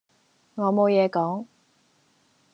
[0.55, 1.45] 我冇野講